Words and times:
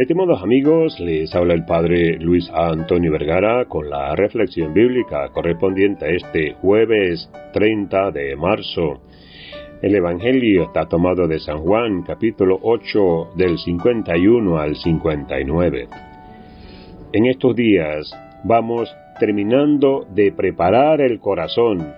Estimados 0.00 0.42
amigos, 0.42 0.98
les 0.98 1.34
habla 1.34 1.52
el 1.52 1.66
Padre 1.66 2.16
Luis 2.18 2.50
Antonio 2.54 3.12
Vergara 3.12 3.66
con 3.66 3.90
la 3.90 4.16
reflexión 4.16 4.72
bíblica 4.72 5.28
correspondiente 5.28 6.06
a 6.06 6.08
este 6.08 6.54
jueves 6.54 7.30
30 7.52 8.10
de 8.10 8.34
marzo. 8.34 9.02
El 9.82 9.94
Evangelio 9.94 10.62
está 10.62 10.86
tomado 10.86 11.28
de 11.28 11.38
San 11.38 11.58
Juan, 11.58 12.02
capítulo 12.02 12.58
8, 12.62 13.32
del 13.36 13.58
51 13.58 14.58
al 14.58 14.74
59. 14.74 15.88
En 17.12 17.26
estos 17.26 17.54
días 17.54 18.10
vamos 18.44 18.88
terminando 19.18 20.06
de 20.14 20.32
preparar 20.32 21.02
el 21.02 21.20
corazón 21.20 21.92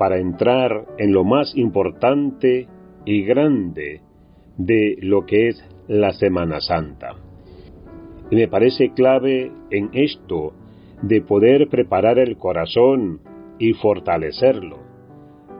para 0.00 0.18
entrar 0.18 0.84
en 0.98 1.12
lo 1.12 1.22
más 1.22 1.56
importante 1.56 2.66
y 3.04 3.22
grande 3.22 4.00
de 4.56 4.96
lo 5.00 5.24
que 5.24 5.50
es 5.50 5.64
la 5.86 6.12
Semana 6.12 6.60
Santa. 6.60 7.25
Y 8.30 8.36
me 8.36 8.48
parece 8.48 8.92
clave 8.92 9.52
en 9.70 9.90
esto 9.92 10.52
de 11.02 11.20
poder 11.20 11.68
preparar 11.68 12.18
el 12.18 12.36
corazón 12.36 13.20
y 13.58 13.72
fortalecerlo, 13.74 14.78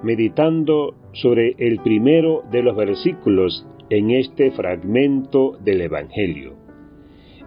meditando 0.03 0.95
sobre 1.13 1.55
el 1.59 1.81
primero 1.81 2.43
de 2.51 2.63
los 2.63 2.77
versículos 2.77 3.67
en 3.91 4.11
este 4.11 4.51
fragmento 4.51 5.57
del 5.65 5.83
Evangelio. 5.83 6.55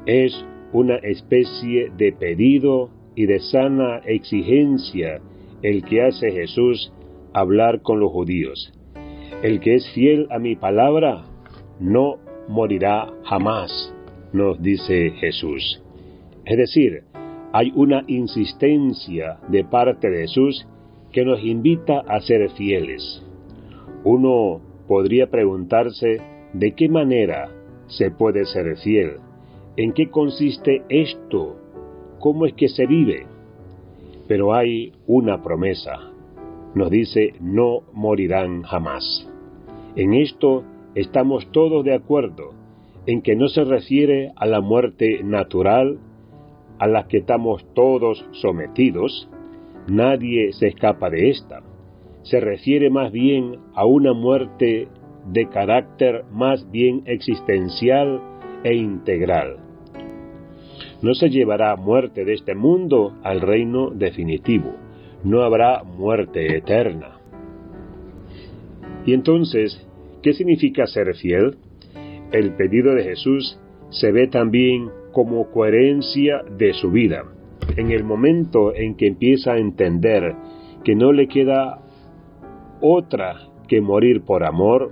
Es 0.06 0.46
una 0.72 0.96
especie 0.96 1.92
de 1.98 2.14
pedido 2.14 2.90
y 3.16 3.26
de 3.26 3.40
sana 3.40 3.98
exigencia 4.06 5.20
el 5.62 5.84
que 5.84 6.04
hace 6.04 6.32
Jesús 6.32 6.94
hablar 7.34 7.82
con 7.82 8.00
los 8.00 8.12
judíos. 8.12 8.72
El 9.44 9.60
que 9.60 9.76
es 9.76 9.90
fiel 9.94 10.28
a 10.32 10.40
mi 10.40 10.56
palabra 10.56 11.26
no 11.80 12.18
morirá 12.48 13.12
jamás, 13.24 13.94
nos 14.34 14.62
dice 14.62 15.12
Jesús. 15.12 15.82
Es 16.46 16.58
decir, 16.58 17.04
hay 17.52 17.72
una 17.76 18.04
insistencia 18.08 19.40
de 19.48 19.64
parte 19.64 20.10
de 20.10 20.22
Jesús 20.22 20.68
que 21.12 21.26
nos 21.26 21.44
invita 21.44 22.00
a 22.08 22.20
ser 22.22 22.50
fieles. 22.52 23.24
Uno 24.04 24.62
podría 24.88 25.30
preguntarse 25.30 26.22
de 26.54 26.72
qué 26.74 26.90
manera 26.90 27.50
se 27.88 28.12
puede 28.12 28.46
ser 28.46 28.78
fiel, 28.78 29.18
en 29.78 29.94
qué 29.94 30.10
consiste 30.10 30.84
esto, 30.90 31.58
cómo 32.20 32.46
es 32.46 32.54
que 32.54 32.70
se 32.70 32.86
vive. 32.86 33.26
Pero 34.28 34.54
hay 34.54 34.94
una 35.08 35.42
promesa. 35.42 36.12
Nos 36.76 36.92
dice, 36.92 37.34
no 37.42 37.82
morirán 37.94 38.62
jamás. 38.62 39.28
En 39.96 40.14
esto 40.14 40.64
estamos 40.94 41.52
todos 41.52 41.84
de 41.84 41.96
acuerdo, 41.96 42.54
en 43.10 43.22
que 43.22 43.36
no 43.36 43.48
se 43.48 43.64
refiere 43.64 44.32
a 44.36 44.46
la 44.46 44.62
muerte 44.62 45.22
natural 45.24 46.00
a 46.78 46.88
la 46.88 47.08
que 47.08 47.18
estamos 47.18 47.66
todos 47.74 48.26
sometidos, 48.32 49.30
nadie 49.88 50.54
se 50.54 50.68
escapa 50.68 51.10
de 51.10 51.30
esta. 51.30 51.62
Se 52.24 52.40
refiere 52.40 52.90
más 52.90 53.12
bien 53.12 53.58
a 53.74 53.86
una 53.86 54.14
muerte 54.14 54.88
de 55.26 55.50
carácter 55.50 56.24
más 56.32 56.70
bien 56.72 57.04
existencial 57.06 58.22
e 58.64 58.76
integral 58.76 59.70
no 61.02 61.14
se 61.14 61.30
llevará 61.30 61.76
muerte 61.76 62.26
de 62.26 62.34
este 62.34 62.56
mundo 62.56 63.18
al 63.24 63.42
reino 63.42 63.90
definitivo. 63.90 64.76
No 65.24 65.44
habrá 65.44 65.84
muerte 65.84 66.58
eterna. 66.58 67.20
Y 69.06 69.14
entonces, 69.14 69.88
¿qué 70.22 70.34
significa 70.34 70.88
ser 70.88 71.16
fiel? 71.16 71.58
El 72.32 72.56
pedido 72.56 72.94
de 72.96 73.04
Jesús 73.04 73.60
se 73.90 74.12
ve 74.12 74.28
también 74.28 74.90
como 75.12 75.50
coherencia 75.52 76.42
de 76.58 76.74
su 76.74 76.92
vida. 76.92 77.24
En 77.76 77.92
el 77.92 78.04
momento 78.04 78.74
en 78.76 78.96
que 78.96 79.08
empieza 79.08 79.54
a 79.54 79.60
entender 79.60 80.36
que 80.84 80.96
no 80.96 81.12
le 81.12 81.28
queda 81.28 81.80
otra 82.82 83.50
que 83.68 83.82
morir 83.82 84.22
por 84.22 84.44
amor, 84.44 84.92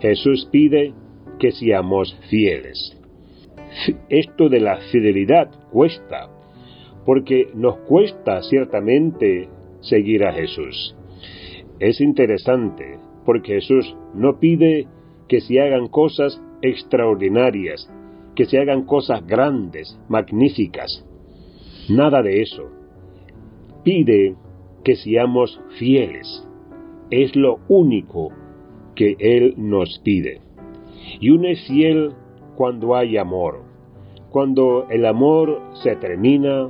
Jesús 0.00 0.48
pide 0.50 0.92
que 1.38 1.52
seamos 1.52 2.18
fieles 2.30 2.98
esto 4.08 4.48
de 4.48 4.60
la 4.60 4.78
fidelidad 4.90 5.50
cuesta, 5.70 6.28
porque 7.04 7.48
nos 7.54 7.78
cuesta 7.80 8.42
ciertamente 8.42 9.48
seguir 9.80 10.24
a 10.24 10.32
Jesús. 10.32 10.96
Es 11.78 12.00
interesante, 12.00 12.98
porque 13.24 13.54
Jesús 13.54 13.96
no 14.14 14.38
pide 14.38 14.86
que 15.28 15.40
se 15.40 15.60
hagan 15.60 15.88
cosas 15.88 16.40
extraordinarias, 16.62 17.90
que 18.34 18.44
se 18.44 18.58
hagan 18.58 18.84
cosas 18.84 19.26
grandes, 19.26 19.98
magníficas. 20.08 21.04
Nada 21.88 22.22
de 22.22 22.42
eso. 22.42 22.68
Pide 23.82 24.36
que 24.84 24.96
seamos 24.96 25.60
fieles. 25.78 26.46
Es 27.10 27.34
lo 27.34 27.60
único 27.68 28.30
que 28.94 29.16
Él 29.18 29.54
nos 29.56 29.98
pide. 30.04 30.40
Y 31.20 31.30
uno 31.30 31.48
es 31.48 31.66
fiel 31.66 32.12
cuando 32.56 32.94
hay 32.94 33.16
amor. 33.16 33.62
Cuando 34.30 34.86
el 34.90 35.06
amor 35.06 35.62
se 35.82 35.96
termina, 35.96 36.68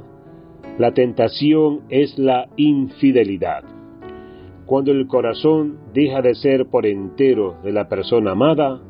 la 0.79 0.93
tentación 0.93 1.81
es 1.89 2.19
la 2.19 2.49
infidelidad. 2.57 3.65
Cuando 4.65 4.93
el 4.93 5.07
corazón 5.09 5.79
deja 5.93 6.23
de 6.23 6.35
ser 6.35 6.67
por 6.67 6.87
entero 6.87 7.57
de 7.65 7.73
la 7.73 7.89
persona 7.89 8.33
amada, 8.33 8.81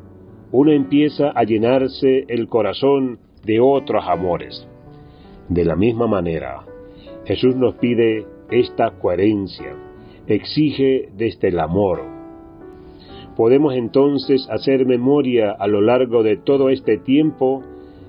uno 0.51 0.71
empieza 0.71 1.29
a 1.29 1.43
llenarse 1.43 2.25
el 2.27 2.47
corazón 2.47 3.19
de 3.43 3.59
otros 3.59 4.03
amores. 4.07 4.67
De 5.47 5.65
la 5.65 5.75
misma 5.75 6.07
manera, 6.07 6.65
Jesús 7.25 7.55
nos 7.55 7.75
pide 7.75 8.25
esta 8.51 8.91
coherencia, 8.91 9.75
exige 10.27 11.09
desde 11.15 11.49
el 11.49 11.59
amor, 11.59 12.19
podemos 13.39 13.73
entonces 13.73 14.45
hacer 14.49 14.85
memoria 14.85 15.51
a 15.51 15.65
lo 15.65 15.79
largo 15.79 16.23
de 16.23 16.35
todo 16.35 16.67
este 16.67 16.97
tiempo 16.97 17.63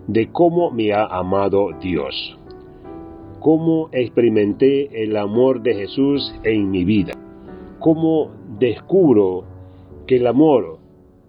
de 0.09 0.33
cómo 0.33 0.72
me 0.72 0.93
ha 0.93 1.05
amado 1.05 1.69
Dios, 1.81 2.37
cómo 3.39 3.91
experimenté 3.93 5.05
el 5.05 5.17
amor 5.17 5.62
de 5.62 5.75
Jesús 5.77 6.34
en 6.43 6.72
mi 6.72 6.84
vida, 6.84 7.12
cómo 7.78 8.33
descubro 8.59 9.45
que 10.09 10.17
el 10.17 10.27
amor 10.27 10.80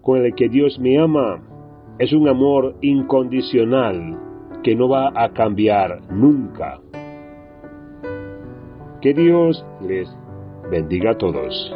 con 0.01 0.25
el 0.25 0.33
que 0.35 0.49
Dios 0.49 0.79
me 0.79 0.99
ama 0.99 1.41
es 1.99 2.13
un 2.13 2.27
amor 2.27 2.75
incondicional 2.81 4.17
que 4.63 4.75
no 4.75 4.89
va 4.89 5.11
a 5.15 5.29
cambiar 5.33 6.01
nunca. 6.11 6.79
Que 9.01 9.13
Dios 9.13 9.65
les 9.81 10.09
bendiga 10.69 11.11
a 11.11 11.17
todos. 11.17 11.75